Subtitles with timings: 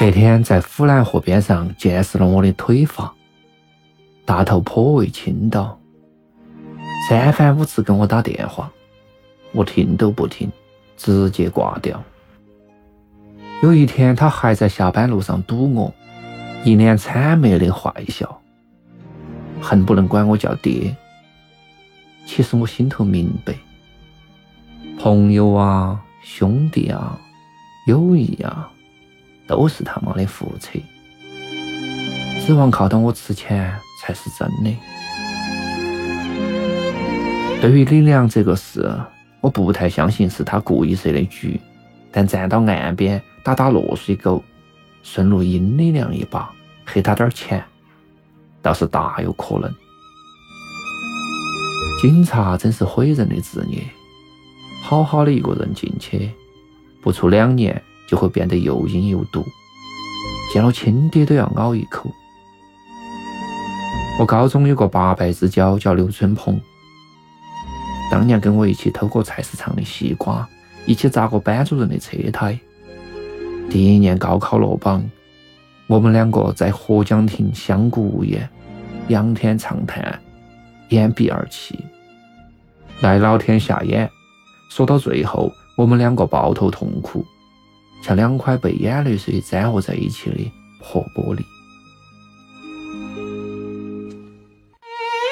[0.00, 3.14] 白天在虎兰河边上见识了我的腿法，
[4.24, 5.78] 大头颇为倾倒，
[7.06, 8.72] 三番五次跟我打电话，
[9.52, 10.50] 我听都不听，
[10.96, 12.02] 直接挂掉。
[13.62, 15.92] 有一天，他还在下班路上堵我，
[16.64, 18.40] 一脸谄媚的坏笑，
[19.60, 20.96] 恨不能管我叫爹。
[22.24, 23.52] 其实我心头明白，
[24.98, 27.20] 朋友啊，兄弟啊，
[27.86, 28.72] 友谊啊。
[29.50, 30.78] 都是他妈的胡扯，
[32.46, 34.76] 指望靠到我吃钱才是真的。
[37.60, 38.88] 对于李良这个事，
[39.40, 41.60] 我不太相信是他故意设的局，
[42.12, 44.40] 但站到岸边打打落水狗，
[45.02, 46.48] 顺路阴李良一把，
[46.86, 47.60] 黑他点钱，
[48.62, 49.68] 倒是大有可能。
[52.00, 53.82] 警察真是毁人的职业，
[54.84, 56.30] 好好的一个人进去，
[57.02, 57.82] 不出两年。
[58.10, 59.46] 就会变得又阴又毒，
[60.52, 62.10] 见了亲爹都要咬一口。
[64.18, 66.60] 我高中有个八拜之交叫刘春鹏，
[68.10, 70.46] 当年跟我一起偷过菜市场的西瓜，
[70.86, 72.58] 一起砸过班主任的车胎。
[73.70, 75.08] 第一年高考落榜，
[75.86, 78.50] 我们两个在合江亭相顾无言，
[79.06, 80.20] 仰天长叹，
[80.88, 81.78] 掩鼻而泣。
[83.00, 84.10] 赖老天下眼，
[84.68, 87.24] 说到最后，我们两个抱头痛哭。
[88.02, 91.42] 像两块被眼泪水粘合在一起的破玻璃。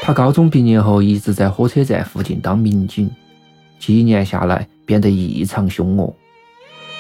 [0.02, 3.10] 他高中毕业后一直在火车站附近当民警，
[3.78, 6.14] 几年下来变得异常凶恶，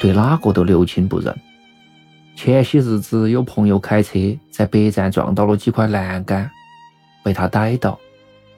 [0.00, 1.34] 对哪个都留亲不认。
[2.36, 4.18] 前些日子有朋友开车
[4.50, 6.50] 在北站撞到了几块栏杆，
[7.24, 7.98] 被他逮到，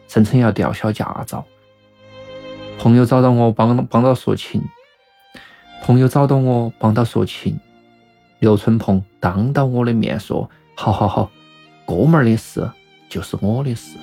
[0.09, 1.45] 声称要吊销驾照。
[2.79, 4.61] 朋友找到我帮帮到说情。
[5.83, 7.59] 朋友找到我帮他说情，
[8.39, 11.31] 刘春鹏当到我的面说：“好好好，
[11.87, 12.71] 哥们儿的事
[13.09, 13.99] 就是我的事。”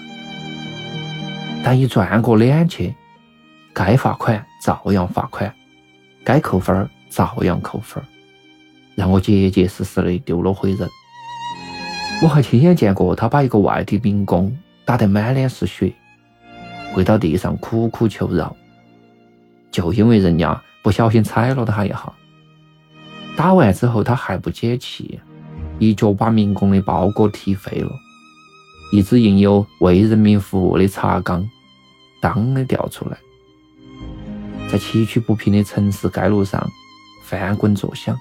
[1.64, 2.94] 但一转过脸去，
[3.74, 5.54] 该罚款照样罚款，
[6.26, 8.04] 该扣分照样扣分，
[8.96, 10.90] 让我结结实实的丢了回人。
[12.22, 15.94] 我还亲眼见过他把一个外地民工打得满脸是血，
[16.94, 18.54] 跪到地上苦苦求饶，
[19.72, 20.60] 就因为人家。
[20.88, 22.14] 不小心踩了他一下，
[23.36, 25.20] 打完之后他还不解气，
[25.80, 27.92] 一脚把民工的包裹踢飞了，
[28.94, 31.46] 一只印有“为人民服务”的茶缸
[32.22, 33.18] 当的掉出来，
[34.72, 36.66] 在崎岖不平的城市街路上
[37.25, 38.18] 翻滚作响。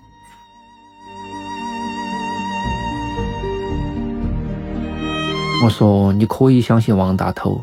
[5.63, 7.63] 我说：“你可以相信王大头，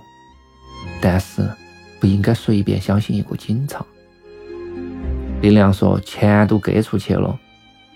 [1.01, 1.45] 但是
[1.99, 3.85] 不应该随便相信一个警察。”
[5.43, 7.37] 李良说：“钱都给出去了，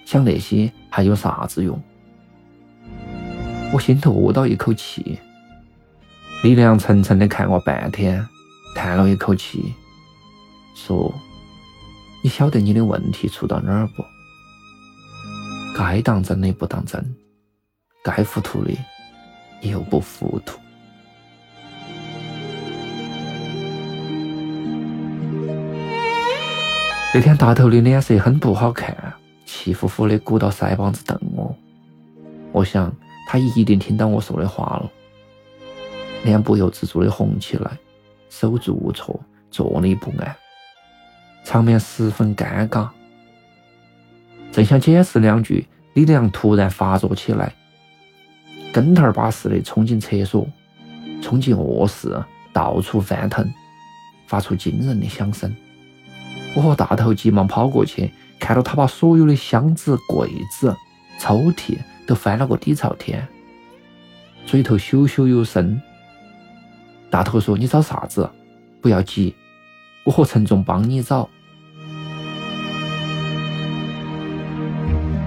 [0.04, 1.82] 想那些还有啥子用？”
[3.72, 5.18] 我心头窝到一口气。
[6.44, 8.28] 李良沉沉的看我半天，
[8.76, 9.74] 叹了一口气，
[10.76, 11.10] 说
[12.22, 14.04] ：“你晓得你的问题出到哪儿不？
[15.74, 17.16] 该当真的不当真，
[18.04, 18.74] 该糊涂的
[19.62, 20.60] 又不糊涂。”
[27.18, 28.96] 那天大头的脸色很不好看，
[29.44, 31.56] 气呼呼的鼓到腮帮子瞪我。
[32.52, 32.96] 我想
[33.28, 34.92] 他一定听到我说的话了，
[36.24, 37.72] 脸不由自主的红起来，
[38.30, 39.20] 手足无措，
[39.50, 40.36] 坐立不安，
[41.44, 42.88] 场面十分尴尬。
[44.52, 47.52] 正想解释两句，李良突然发作起来，
[48.72, 50.48] 跟头儿把似的冲进厕所，
[51.20, 52.16] 冲进卧室，
[52.54, 53.52] 到处翻腾，
[54.28, 55.52] 发出惊人的响声。
[56.58, 60.76] 我和大头急忙跑过去，看到他把所有的箱子、柜子、
[61.20, 61.78] 抽屉
[62.08, 63.28] 都翻了个底朝天，
[64.44, 65.80] 嘴头咻咻有声。
[67.12, 68.28] 大头说：“你找啥子？
[68.82, 69.36] 不要急，
[70.04, 71.30] 我和陈总帮你找。”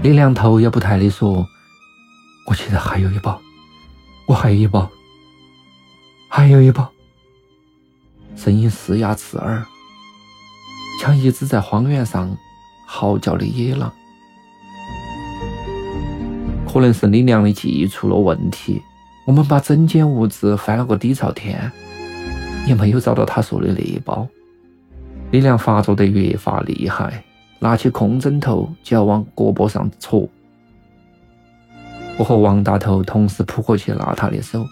[0.03, 1.47] 李亮头也不抬的说
[2.49, 3.41] ：“我记得还有一包，
[4.27, 4.91] 我还有一包，
[6.29, 6.91] 还有一包。”
[8.35, 9.65] 声音嘶哑刺耳，
[11.01, 12.37] 像一只在荒原上
[12.85, 13.91] 嚎叫的野狼。
[16.71, 18.83] 可能是李亮的记忆出了问题，
[19.25, 21.73] 我们把整间屋子翻了个底朝天，
[22.67, 24.29] 也没有找到他说的那一包。
[25.31, 27.25] 李亮发作得越发厉害，
[27.61, 30.29] 拿起空枕头就要往胳膊上戳。
[32.19, 34.63] 我和王大头同时扑过去拉他的手，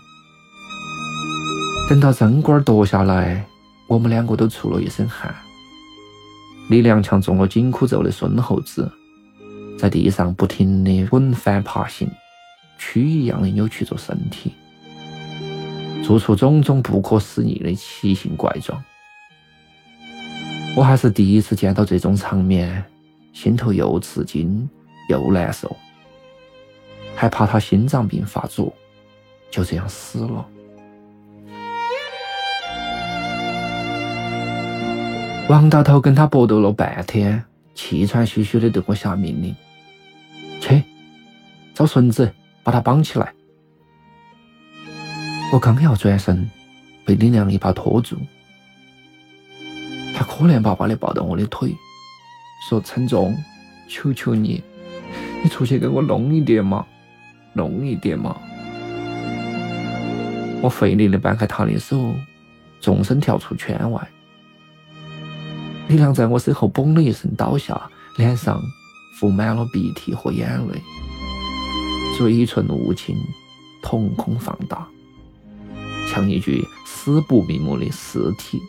[1.88, 3.46] 等到针管夺下来。
[3.88, 5.34] 我们两个都出了一身汗。
[6.68, 8.90] 李良强中了紧箍咒的孙猴子，
[9.78, 12.06] 在地上不停地滚翻爬行，
[12.78, 14.52] 蛆一样的扭曲着身体，
[16.04, 18.82] 做出种种不可思议的奇形怪状。
[20.76, 22.84] 我还是第一次见到这种场面，
[23.32, 24.68] 心头又吃惊
[25.08, 25.74] 又难受，
[27.16, 28.70] 还怕他心脏病发作，
[29.50, 30.46] 就这样死了。
[35.48, 37.42] 王大头跟他搏斗了半天，
[37.74, 39.56] 气喘吁吁的对我下命令
[40.60, 40.82] ：“去，
[41.72, 42.30] 找绳子
[42.62, 43.32] 把他绑起来。”
[45.50, 46.50] 我刚要转身，
[47.06, 48.18] 被李亮一把拖住。
[50.14, 51.74] 他可怜巴巴的抱到我的腿，
[52.68, 53.34] 说：“陈总，
[53.88, 54.62] 求求你，
[55.42, 56.84] 你出去给我弄一点嘛，
[57.54, 58.36] 弄一点嘛。”
[60.60, 62.14] 我费力的掰开他的手，
[62.80, 64.06] 纵身跳出圈外。
[65.88, 67.80] 李亮在我身后“嘣”的一声倒下，
[68.18, 68.60] 脸上
[69.18, 70.82] 覆满了鼻涕和眼泪，
[72.18, 73.16] 嘴唇兀青，
[73.82, 74.86] 瞳孔放大，
[76.12, 78.60] 像一具死不瞑目的尸体。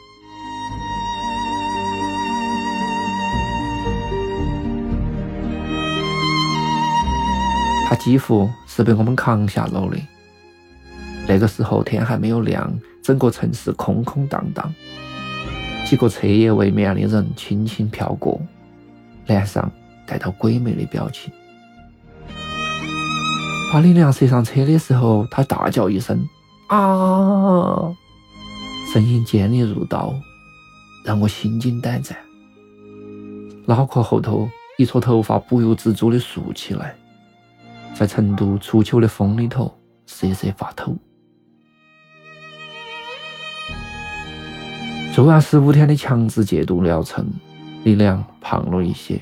[7.89, 9.97] 他几乎是被我们扛下楼的。
[11.27, 12.73] 那个时候天还没有亮，
[13.03, 14.73] 整个城市空空荡荡。
[15.89, 18.39] 几个彻夜未眠的人轻轻飘过，
[19.25, 19.71] 脸上
[20.05, 21.33] 带着鬼魅的表情。
[23.73, 26.23] 把李良塞上车的时候，他大叫一声
[26.69, 27.91] ：“啊！”
[28.93, 30.13] 声音尖利如刀，
[31.03, 32.15] 让我心惊胆战。
[33.65, 34.47] 脑壳后头
[34.77, 36.95] 一撮头发不由自主的竖起来，
[37.95, 39.75] 在成都初秋的风里头
[40.05, 40.95] 瑟瑟发抖。
[45.11, 47.25] 做完十五天的强制戒毒疗程，
[47.83, 49.19] 李良胖了一些，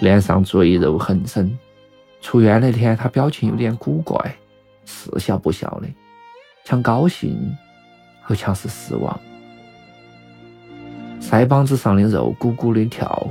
[0.00, 1.56] 脸上赘肉横生。
[2.20, 4.36] 出院那天，他表情有点古怪，
[4.84, 5.88] 似笑不笑的，
[6.64, 7.56] 像高兴
[8.28, 9.18] 又像是失望。
[11.20, 13.26] 腮帮子上的肉鼓鼓的跳，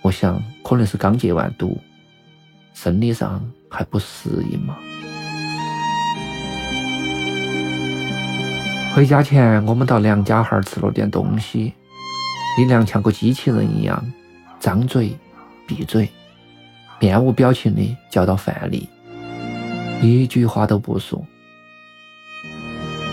[0.00, 1.76] 我想可能是刚戒完毒，
[2.72, 4.78] 生理上还不适应嘛。
[8.92, 11.72] 回家前，我们到梁家巷吃了点东西。
[12.58, 14.04] 李亮像个机器人一样，
[14.58, 15.16] 张嘴
[15.64, 16.08] 闭嘴，
[16.98, 18.88] 面无表情的叫到饭粒，
[20.02, 21.24] 一句话都不说。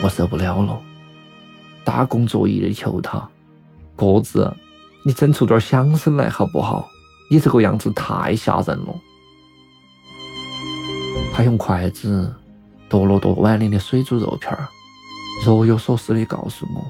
[0.01, 0.81] 我受不了了，
[1.83, 3.29] 大工作义的求他
[3.95, 4.51] ：“哥子，
[5.05, 6.89] 你整出点响声来好不好？
[7.29, 8.95] 你这个样子太吓人了。”
[11.35, 12.33] 他用筷子
[12.89, 14.67] 剁了剁碗里的水煮肉片儿。
[15.45, 16.85] 若有所思的告诉我：“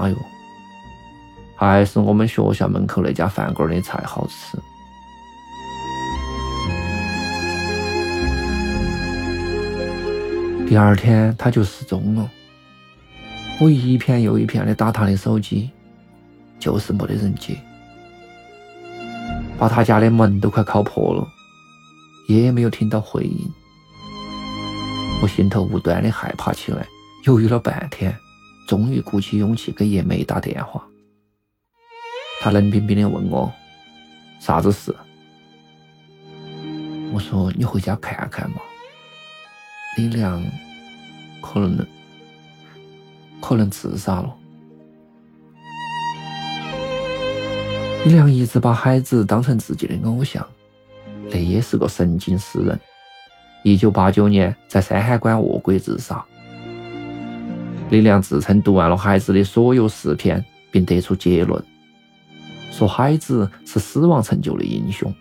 [0.00, 0.16] 哎呦，
[1.56, 4.56] 还是我们学校门口那家饭馆的菜好吃。”
[10.68, 12.30] 第二天他就失踪了。
[13.60, 15.70] 我一片又一片的打他的手机，
[16.58, 17.56] 就是没得人接，
[19.58, 21.26] 把他家的门都快敲破了，
[22.28, 23.50] 也没有听到回应。
[25.22, 26.86] 我心头无端的害怕起来。
[27.26, 28.16] 犹豫了半天，
[28.68, 30.86] 终于鼓起勇气给叶梅打电话。
[32.40, 33.52] 他冷冰冰的问我
[34.38, 34.94] ：“啥子事？”
[37.12, 38.58] 我说：“你回家看看嘛。”
[39.98, 40.40] 李亮
[41.42, 41.84] 可能
[43.40, 44.32] 可能自杀了。
[48.04, 50.46] 李亮一直把海子当成自己的偶像，
[51.28, 52.78] 那也是个神经诗人。
[53.64, 56.24] 一九八九年在山海关卧轨自杀。
[57.88, 61.62] 李亮自称读完了孩子的所有诗篇，并得出结论：
[62.72, 65.12] 说孩子是死亡成就的英雄。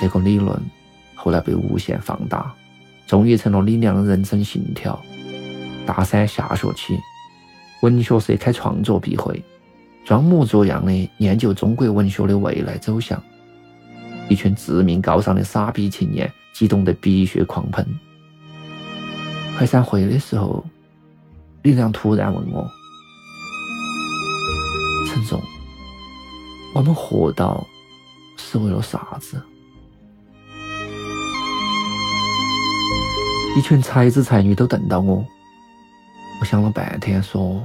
[0.00, 0.58] 这个理论
[1.14, 2.54] 后来被无限放大，
[3.06, 4.98] 终于成了李亮的人生信条。
[5.86, 6.98] 大三下学期，
[7.82, 9.44] 文学社开创作笔会，
[10.04, 13.22] 装模作样的研究中国文学的未来走向。
[14.28, 17.86] 一群自命高尚的傻逼青年激动得鼻血狂喷。
[19.56, 20.64] 快散会的时候，
[21.66, 22.70] 李亮突然问我
[25.10, 25.42] ：“陈总，
[26.72, 27.66] 我们活到
[28.36, 29.42] 是为了啥子？”
[33.58, 35.26] 一群才子才女都瞪到我。
[36.40, 37.60] 我想了半天，说：“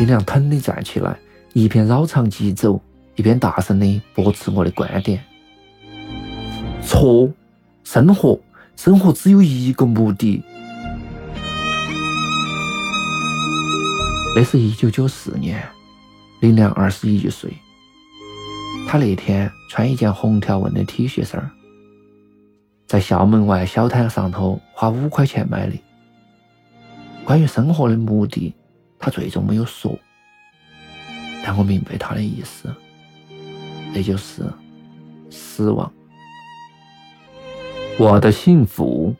[0.00, 1.16] 李亮腾地站起来，
[1.52, 2.80] 一边绕场疾走，
[3.14, 5.22] 一边大声地驳斥我的观点
[6.86, 7.30] ：“错，
[7.84, 8.40] 生活，
[8.76, 10.42] 生活只有一个目的。”
[14.34, 15.62] 那是一九九四年，
[16.40, 17.52] 林良二十一岁。
[18.88, 21.50] 他那天穿一件红条纹的 T 恤衫
[22.86, 25.76] 在校门外小摊上头花五块钱买的。
[27.24, 28.54] 关于生活的目的。
[28.98, 29.96] 他最终没有说，
[31.44, 32.74] 但我明白他的意思，
[33.94, 34.42] 那就是
[35.30, 35.92] 死亡。
[37.98, 39.14] 我的幸福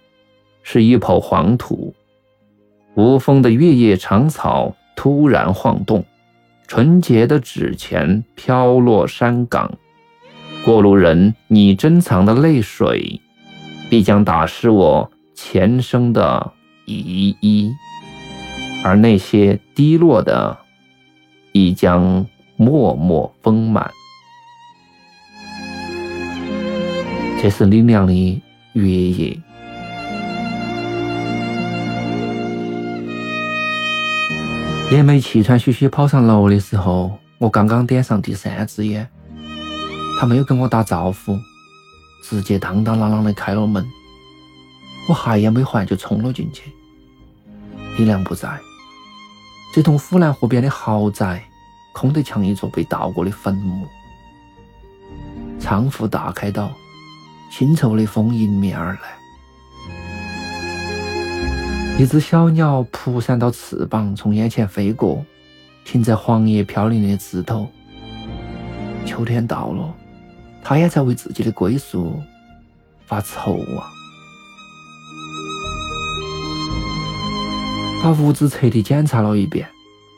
[0.62, 1.94] 是一抔黄土，
[2.94, 6.04] 无风的月夜长草突然晃动，
[6.66, 9.78] 纯洁的纸钱飘落山岗，
[10.62, 13.18] 过路人你珍藏的泪水，
[13.88, 16.52] 必将打湿我前生的
[16.84, 17.72] 遗衣。
[18.84, 20.58] 而那些低落的，
[21.52, 23.90] 亦将默默丰满。
[27.40, 28.42] 这是李亮的
[28.76, 29.40] 月夜。
[34.90, 39.08] 叶梅气喘吁吁跑上楼的时候，我刚刚点上第三支烟，
[40.20, 41.38] 他没有跟我打招呼，
[42.22, 43.82] 直接当当啷啷的开了门。
[45.08, 46.70] 我还也没还就冲了进去，
[47.96, 48.60] 李亮不在。
[49.72, 51.42] 这栋湖南河边的豪宅，
[51.94, 53.86] 空得像一座被盗过的坟墓。
[55.58, 56.70] 窗户大开到，
[57.50, 59.00] 腥臭的风迎面而来。
[61.98, 65.24] 一只小鸟扑闪到翅膀，从眼前飞过，
[65.84, 67.66] 停在黄叶飘零的枝头。
[69.06, 69.94] 秋天到了，
[70.62, 72.20] 它也在为自己的归宿
[73.06, 73.88] 发愁啊。
[78.02, 79.66] 把屋子彻底检查了一遍，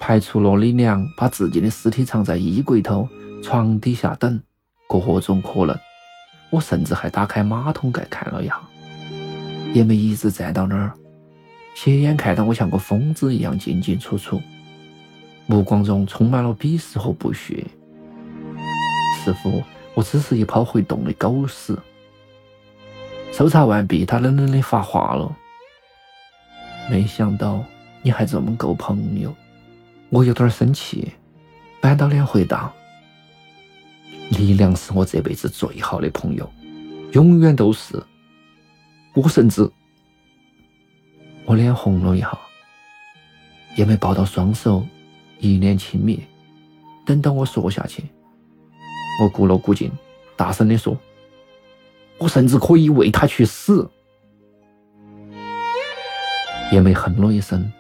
[0.00, 3.08] 排除了李良把自己的尸体藏在衣柜头、
[3.40, 4.40] 床底下等
[4.88, 5.78] 各种可能。
[6.50, 8.60] 我甚至还打开马桶盖看了一下，
[9.72, 10.92] 也没一直站到那儿，
[11.74, 14.40] 斜眼看到我像个疯子一样进进出出，
[15.46, 17.64] 目光中充满了鄙视和不屑。
[19.24, 19.62] 似乎
[19.94, 21.76] 我只是一泡会动的狗屎。
[23.32, 25.34] 搜查完毕，他冷冷的发话了
[26.90, 27.64] ：“没想到。”
[28.00, 29.34] 你还这么够朋友，
[30.08, 31.12] 我有点生气，
[31.80, 32.72] 板到脸回答
[34.30, 36.50] ：“力量是我这辈子最好的朋友，
[37.12, 38.02] 永远都是。
[39.14, 39.68] 我甚至……
[41.44, 42.38] 我脸红了一下，
[43.76, 44.86] 也没抱到双手，
[45.38, 46.20] 一脸轻蔑。
[47.06, 48.04] 等到我说下去，
[49.22, 49.90] 我鼓了鼓劲，
[50.36, 50.96] 大声的说
[52.18, 53.88] ：‘我甚至可以为他去死。’
[56.70, 57.72] 也没哼了一声。”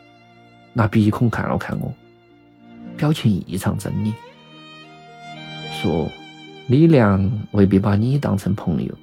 [0.74, 1.92] 拿鼻孔看了看我，
[2.96, 4.12] 表情异常狰狞，
[5.72, 6.08] 说
[6.68, 8.94] ：“李亮未必把你当成朋友，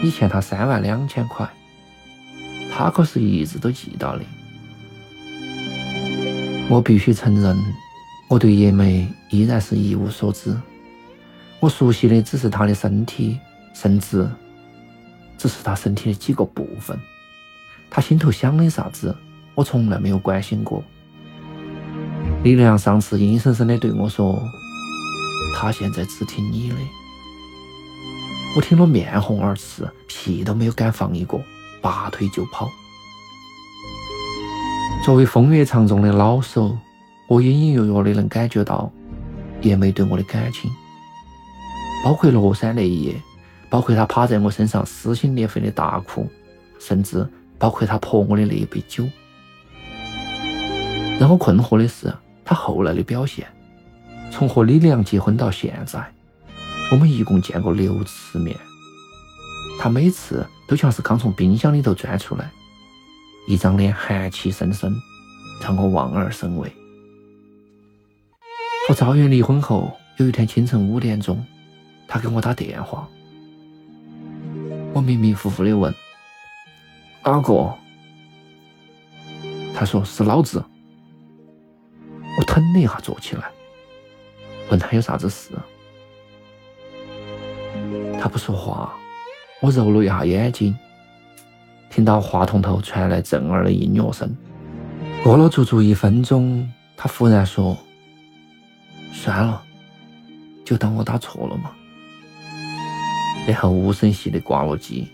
[0.00, 1.48] 你欠他三万两千块，
[2.72, 4.22] 他可是一直都记到的。”
[6.70, 7.58] 我必须承认，
[8.28, 10.56] 我对叶梅依然是一无所知，
[11.58, 13.38] 我熟悉的只是她的身体，
[13.74, 14.26] 甚至
[15.36, 16.96] 只是她身体的几个部分。
[17.90, 19.14] 她心头想的啥子？
[19.56, 20.82] 我从来没有关心过。
[22.44, 24.42] 李良上次阴森森的对我说
[25.54, 26.74] ：“他现在只听你的。”
[28.56, 31.40] 我听了面红耳赤，屁都没有敢放一个，
[31.80, 32.70] 拔腿就跑。
[35.04, 36.76] 作为风月场中的老手，
[37.26, 38.90] 我隐隐约约的能感觉到
[39.62, 40.70] 叶梅对我的感情，
[42.04, 43.20] 包括落山那一夜，
[43.68, 46.28] 包括他趴在我身上撕心裂肺的大哭，
[46.78, 49.04] 甚至包括他泼我的那一杯酒。
[51.18, 53.46] 让我困惑的是，他后来的表现。
[54.34, 56.12] 从和李良结婚到现在，
[56.90, 58.56] 我们一共见过六次面。
[59.78, 62.50] 他每次都像是刚从冰箱里头钻出来，
[63.46, 64.92] 一张脸寒气森森，
[65.62, 66.68] 让我望而生畏。
[68.88, 71.46] 和赵源离婚后，有一天清晨五点钟，
[72.08, 73.08] 他给我打电话，
[74.92, 75.94] 我迷迷糊糊的问
[77.24, 77.72] ：“哪个？”
[79.72, 80.64] 他说：“是老子。”
[82.36, 83.48] 我腾的一下坐起来，
[84.70, 85.50] 问他有啥子事。
[88.20, 88.94] 他不说话，
[89.60, 90.74] 我揉了一下眼睛，
[91.90, 94.34] 听到话筒头传来震耳的音乐声。
[95.22, 97.76] 过了足足一分钟，他忽然说
[99.12, 99.62] ：“算了，
[100.64, 101.70] 就当我打错了嘛。”
[103.46, 105.06] 然后无声息地挂了机。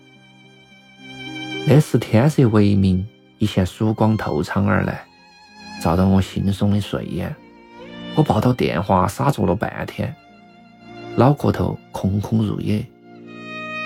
[1.67, 3.05] 那时天色微明，
[3.39, 5.05] 一线曙光透窗而来，
[5.83, 7.35] 照到我惺忪的睡眼。
[8.17, 10.15] 我抱到电话，傻坐了半天，
[11.17, 12.85] 脑壳头空空如也。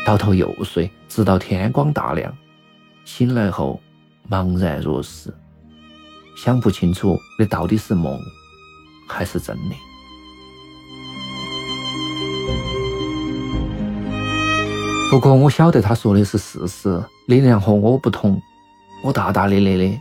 [0.04, 2.34] 倒头又睡，直到天光大亮。
[3.04, 3.80] 醒来后
[4.28, 5.32] 茫然若失，
[6.36, 8.18] 想不清楚那到底是梦
[9.08, 9.76] 还是真的。
[15.10, 17.02] 不过我晓得他说的是事实。
[17.28, 18.40] 李亮和我不同，
[19.04, 20.00] 我大大咧咧的，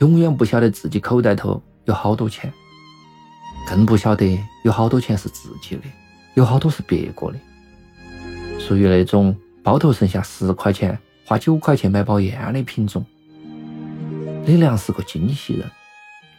[0.00, 2.52] 永远不晓得自己口袋头有好多钱，
[3.68, 5.82] 更不晓得有好多钱是自己的，
[6.32, 7.38] 有好多是别个的。
[8.58, 13.04] 属于那种包头剩下十块钱，花九块钱买包烟的品种。
[14.46, 15.70] 李良是个精细人，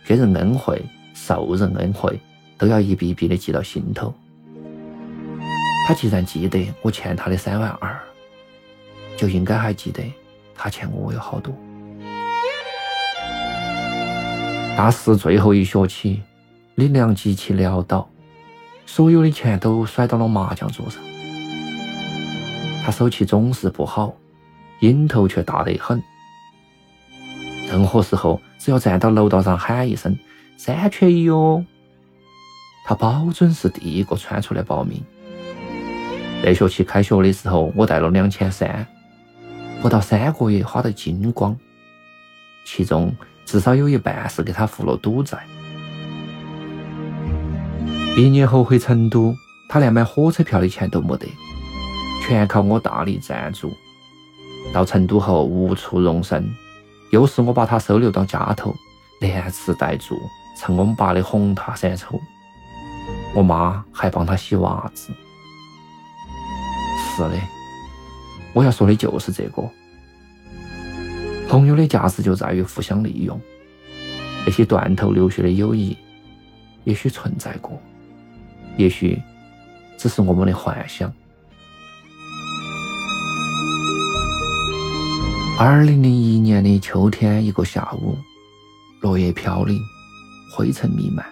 [0.04, 0.84] 给人恩惠、
[1.14, 2.20] 受人恩惠，
[2.58, 4.12] 都要一笔笔的记到心头。
[5.88, 7.96] 他既然记得我欠他的三万二，
[9.16, 10.04] 就应该还记得
[10.56, 11.54] 他欠我有好多。
[14.76, 16.22] 大四最后一学期，
[16.80, 18.10] 李良极其潦倒，
[18.86, 21.04] 所有的钱都甩到了麻将桌上。
[22.82, 24.14] 他手气总是不好，
[24.80, 26.02] 瘾头却大得很。
[27.68, 30.18] 任何时候，只要站到楼道上喊一声
[30.56, 31.66] “三缺一哟”，
[32.88, 35.04] 他保准是第一个窜出来报名。
[36.42, 38.88] 那学期开学的时候，我带了两千三，
[39.82, 41.58] 不到三个月花得精光，
[42.64, 43.14] 其中
[43.46, 45.46] 至少有一半是给他付了赌债。
[48.16, 49.36] 毕业后回成都，
[49.70, 51.28] 他连买火车票的钱都没得。
[52.22, 53.72] 全靠我大力赞助。
[54.74, 56.48] 到成都后无处容身，
[57.12, 58.76] 又是我把他收留到家头，
[59.22, 60.16] 连吃带住，
[60.58, 62.20] 蹭我们爸的红塔山抽。
[63.34, 65.12] 我妈还帮他洗袜子。
[67.16, 67.32] 是的，
[68.54, 69.64] 我要说的就是这个。
[71.48, 73.40] 朋友的价值就在于互相利用。
[74.46, 75.98] 那些断头流血的友谊，
[76.84, 77.82] 也许存在过，
[78.80, 79.22] 也许
[79.98, 81.14] 只是我们的幻想。
[85.60, 88.18] 二零零一年的秋天，一个下午，
[89.02, 89.78] 落叶飘零，
[90.56, 91.26] 灰尘弥漫。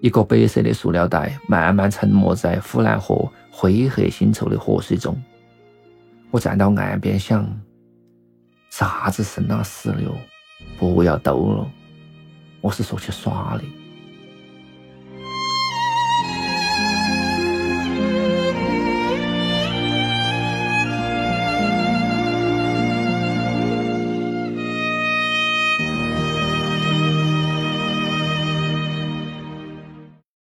[0.00, 5.22] 一个白色的塑料袋慢慢沉没在呼兰河灰黑腥臭的河水中。
[6.30, 7.46] 我站到岸边想：
[8.70, 10.16] 啥子生啊死的哟，
[10.78, 11.70] 不要兜了，
[12.62, 13.64] 我是说去耍的。